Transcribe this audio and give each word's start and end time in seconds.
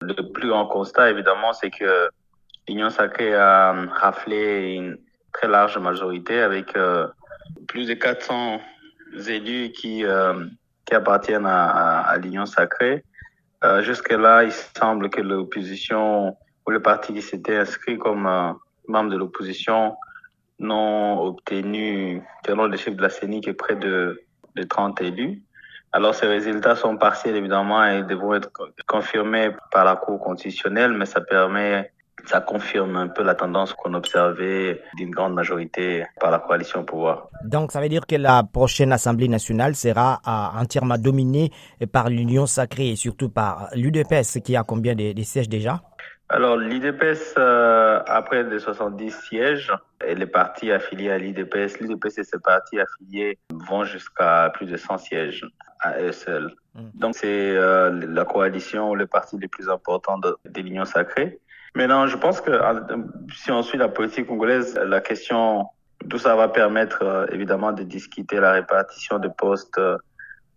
Le 0.00 0.32
plus 0.32 0.48
grand 0.48 0.66
constat, 0.66 1.10
évidemment, 1.10 1.52
c'est 1.52 1.70
que 1.70 2.08
l'Union 2.68 2.90
sacrée 2.90 3.34
a 3.34 3.72
raflé 3.92 4.74
une 4.74 4.98
très 5.32 5.48
large 5.48 5.78
majorité 5.78 6.40
avec 6.40 6.76
euh, 6.76 7.06
plus 7.68 7.86
de 7.86 7.94
400 7.94 8.60
élus 9.28 9.72
qui, 9.72 10.04
euh, 10.04 10.46
qui 10.84 10.94
appartiennent 10.94 11.46
à, 11.46 12.16
l'Union 12.20 12.46
sacrée. 12.46 13.04
Euh, 13.64 13.82
Jusque-là, 13.82 14.44
il 14.44 14.52
semble 14.52 15.10
que 15.10 15.20
l'opposition 15.20 16.36
ou 16.66 16.70
le 16.70 16.80
parti 16.80 17.14
qui 17.14 17.22
s'était 17.22 17.56
inscrit 17.56 17.98
comme 17.98 18.26
euh, 18.26 18.52
membre 18.88 19.10
de 19.10 19.16
l'opposition 19.16 19.96
n'ont 20.58 21.20
obtenu, 21.20 22.22
selon 22.46 22.66
le 22.66 22.76
chef 22.76 22.96
de 22.96 23.02
la 23.02 23.08
CENI, 23.08 23.40
que 23.40 23.50
près 23.50 23.76
de, 23.76 24.20
de 24.56 24.62
30 24.62 25.00
élus. 25.02 25.42
Alors 25.96 26.14
ces 26.14 26.26
résultats 26.26 26.76
sont 26.76 26.98
partiels 26.98 27.36
évidemment 27.36 27.82
et 27.86 28.02
devront 28.02 28.34
être 28.34 28.50
confirmés 28.86 29.48
par 29.72 29.86
la 29.86 29.96
Cour 29.96 30.20
constitutionnelle, 30.20 30.92
mais 30.92 31.06
ça 31.06 31.22
permet 31.22 31.90
ça 32.26 32.40
confirme 32.40 32.96
un 32.96 33.08
peu 33.08 33.22
la 33.22 33.34
tendance 33.34 33.72
qu'on 33.72 33.94
observait 33.94 34.82
d'une 34.98 35.10
grande 35.10 35.32
majorité 35.32 36.04
par 36.20 36.30
la 36.30 36.38
coalition 36.40 36.80
au 36.80 36.82
pouvoir. 36.82 37.28
Donc 37.44 37.72
ça 37.72 37.80
veut 37.80 37.88
dire 37.88 38.06
que 38.06 38.16
la 38.16 38.42
prochaine 38.42 38.92
Assemblée 38.92 39.28
nationale 39.28 39.74
sera 39.74 40.20
entièrement 40.60 40.98
dominée 40.98 41.50
par 41.90 42.10
l'Union 42.10 42.44
sacrée 42.44 42.90
et 42.90 42.96
surtout 42.96 43.30
par 43.30 43.68
l'UDPS 43.74 44.40
qui 44.44 44.54
a 44.54 44.64
combien 44.64 44.94
de, 44.94 45.14
de 45.14 45.22
sièges 45.22 45.48
déjà? 45.48 45.80
Alors, 46.28 46.56
l'IDPS 46.56 47.34
euh, 47.38 48.02
a 48.04 48.22
près 48.22 48.42
de 48.42 48.58
70 48.58 49.12
sièges 49.12 49.72
et 50.04 50.16
les 50.16 50.26
partis 50.26 50.72
affiliés 50.72 51.10
à 51.12 51.18
l'IDPS, 51.18 51.78
l'IDPS 51.80 52.18
et 52.18 52.24
ses 52.24 52.38
partis 52.40 52.80
affiliés 52.80 53.38
vont 53.52 53.84
jusqu'à 53.84 54.50
plus 54.52 54.66
de 54.66 54.76
100 54.76 54.98
sièges 54.98 55.46
à 55.80 56.00
eux 56.00 56.10
seuls. 56.10 56.52
Mm. 56.74 56.80
Donc, 56.94 57.14
c'est 57.14 57.56
euh, 57.56 57.90
la 58.08 58.24
coalition 58.24 58.90
ou 58.90 58.94
le 58.96 59.06
parti 59.06 59.38
le 59.38 59.46
plus 59.46 59.68
important 59.68 60.18
de, 60.18 60.36
de 60.44 60.60
l'Union 60.60 60.84
sacrée. 60.84 61.38
Maintenant, 61.76 62.08
je 62.08 62.16
pense 62.16 62.40
que 62.40 62.50
si 63.32 63.52
on 63.52 63.62
suit 63.62 63.78
la 63.78 63.88
politique 63.88 64.26
congolaise, 64.26 64.74
la 64.74 65.00
question, 65.00 65.66
tout 66.10 66.18
ça 66.18 66.34
va 66.34 66.48
permettre 66.48 67.04
euh, 67.04 67.26
évidemment 67.30 67.70
de 67.70 67.84
discuter 67.84 68.40
la 68.40 68.50
répartition 68.50 69.20
de 69.20 69.28
postes 69.28 69.80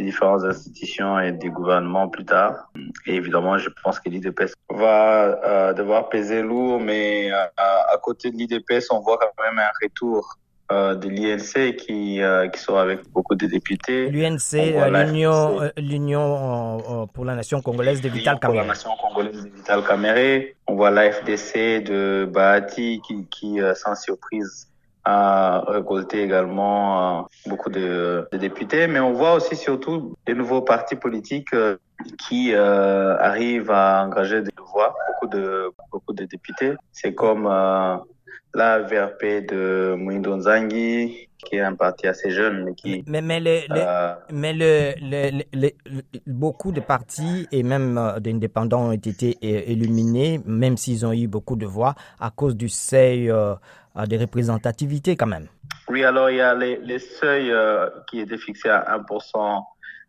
des 0.00 0.06
différentes 0.06 0.44
institutions 0.44 1.18
et 1.20 1.32
des 1.32 1.50
gouvernements 1.50 2.08
plus 2.08 2.24
tard. 2.24 2.70
Et 3.06 3.14
évidemment, 3.14 3.58
je 3.58 3.68
pense 3.82 4.00
que 4.00 4.08
l'IDPS 4.08 4.54
va 4.70 5.40
euh, 5.44 5.72
devoir 5.72 6.08
peser 6.08 6.42
lourd, 6.42 6.80
mais 6.80 7.30
à, 7.30 7.50
à 7.92 7.98
côté 8.02 8.30
de 8.30 8.36
l'IDPS, 8.36 8.90
on 8.90 9.00
voit 9.00 9.18
quand 9.18 9.42
même 9.42 9.58
un 9.58 9.70
retour 9.82 10.38
euh, 10.72 10.94
de 10.94 11.08
l'INC 11.08 11.76
qui, 11.76 12.22
euh, 12.22 12.48
qui 12.48 12.60
sont 12.60 12.76
avec 12.76 13.00
beaucoup 13.10 13.34
de 13.34 13.46
députés. 13.46 14.08
L'UNC, 14.08 14.52
l'Union, 14.52 15.70
l'Union 15.76 17.08
pour 17.12 17.24
la 17.24 17.34
nation 17.34 17.60
congolaise 17.60 18.00
de 18.00 18.08
Vital 18.08 18.38
Kamere. 18.38 18.60
Pour 18.60 18.68
la 18.68 18.74
nation 18.74 18.90
congolaise 19.02 19.44
de 19.44 19.50
Vital 19.50 19.84
Kamere. 19.84 20.54
On 20.66 20.76
voit 20.76 20.90
l'AFDC 20.90 21.82
de 21.82 22.28
Bahati 22.32 23.02
qui, 23.06 23.26
qui 23.26 23.58
sans 23.74 23.96
surprise, 23.96 24.69
a 25.04 25.64
récolté 25.66 26.22
également 26.22 27.28
beaucoup 27.46 27.70
de, 27.70 28.28
de, 28.32 28.38
députés, 28.38 28.86
mais 28.86 29.00
on 29.00 29.12
voit 29.12 29.34
aussi 29.34 29.56
surtout 29.56 30.14
des 30.26 30.34
nouveaux 30.34 30.62
partis 30.62 30.96
politiques 30.96 31.54
qui 32.18 32.52
euh, 32.54 33.16
arrivent 33.18 33.70
à 33.70 34.04
engager 34.04 34.42
des 34.42 34.50
voix, 34.72 34.94
beaucoup 35.08 35.34
de 35.34 35.70
beaucoup 35.90 36.12
de 36.12 36.24
députés. 36.24 36.74
C'est 36.92 37.14
comme 37.14 37.46
euh, 37.46 37.96
la 38.54 38.80
VRP 38.80 39.46
de 39.48 39.94
Mwindo 39.96 40.36
Nzangi, 40.36 41.28
qui 41.38 41.56
est 41.56 41.60
un 41.60 41.74
parti 41.74 42.06
assez 42.06 42.30
jeune, 42.30 42.64
mais 42.64 42.74
qui... 42.74 43.02
Mais, 43.06 43.22
mais, 43.22 43.40
le, 43.40 43.60
euh, 43.70 44.14
mais 44.32 44.52
le, 44.52 44.92
le, 45.00 45.42
le, 45.52 45.70
beaucoup 46.26 46.72
de 46.72 46.80
partis 46.80 47.46
et 47.52 47.62
même 47.62 47.98
d'indépendants 48.20 48.88
ont 48.88 48.92
été 48.92 49.38
éliminés, 49.40 50.40
même 50.44 50.76
s'ils 50.76 51.06
ont 51.06 51.12
eu 51.12 51.28
beaucoup 51.28 51.56
de 51.56 51.66
voix, 51.66 51.94
à 52.18 52.30
cause 52.30 52.56
du 52.56 52.68
seuil 52.68 53.30
euh, 53.30 53.54
de 53.94 54.18
représentativité 54.18 55.16
quand 55.16 55.26
même. 55.26 55.48
Oui, 55.88 56.04
alors 56.04 56.30
il 56.30 56.36
y 56.36 56.40
a 56.40 56.54
les, 56.54 56.76
les 56.78 56.98
seuils 56.98 57.50
euh, 57.50 57.88
qui 58.08 58.20
étaient 58.20 58.38
fixés 58.38 58.68
à 58.68 58.98
1% 58.98 59.64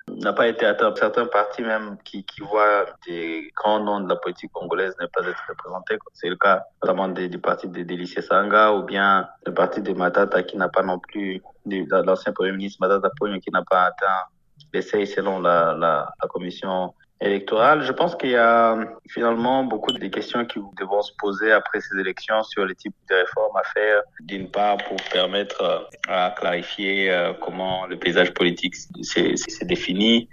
n'a 0.07 0.33
pas 0.33 0.47
été 0.47 0.65
atteint. 0.65 0.93
Certains 0.95 1.25
partis 1.25 1.61
même 1.61 1.97
qui, 2.03 2.25
voient 2.41 2.85
des 3.07 3.51
grands 3.55 3.79
noms 3.79 4.01
de 4.01 4.09
la 4.09 4.15
politique 4.15 4.51
congolaise 4.51 4.95
ne 4.99 5.07
pas 5.07 5.27
être 5.27 5.43
représentés. 5.47 5.97
C'est 6.13 6.29
le 6.29 6.35
cas 6.35 6.63
notamment 6.83 7.07
des, 7.07 7.29
du 7.29 7.39
parti 7.39 7.67
de 7.67 7.83
Délicie 7.83 8.21
Sanga 8.21 8.73
ou 8.73 8.83
bien 8.83 9.27
le 9.45 9.53
parti 9.53 9.81
de 9.81 9.93
Matata 9.93 10.43
qui 10.43 10.57
n'a 10.57 10.69
pas 10.69 10.83
non 10.83 10.99
plus, 10.99 11.41
l'ancien 11.65 12.33
premier 12.33 12.51
ministre 12.51 12.79
Matata 12.81 13.09
Pogno 13.17 13.39
qui 13.39 13.51
n'a 13.51 13.63
pas 13.63 13.85
atteint 13.85 14.25
l'essai 14.73 15.05
selon 15.05 15.39
la, 15.39 15.73
la, 15.77 16.13
la 16.21 16.29
commission 16.29 16.93
électorale. 17.21 17.83
Je 17.83 17.91
pense 17.91 18.15
qu'il 18.15 18.31
y 18.31 18.35
a 18.35 18.77
finalement 19.09 19.63
beaucoup 19.63 19.91
de 19.91 20.07
questions 20.07 20.45
qui 20.45 20.59
devront 20.79 21.01
se 21.01 21.13
poser 21.17 21.51
après 21.51 21.79
ces 21.81 21.99
élections 21.99 22.41
sur 22.43 22.65
les 22.65 22.75
types 22.75 22.95
de 23.09 23.15
réformes 23.15 23.55
à 23.55 23.63
faire, 23.73 24.01
d'une 24.21 24.49
part 24.49 24.77
pour 24.77 24.97
permettre 25.11 25.87
à 26.07 26.33
clarifier 26.37 27.31
comment 27.41 27.85
le 27.85 27.97
paysage 27.97 28.33
politique 28.33 28.75
s'est 28.75 29.65
défini 29.65 30.29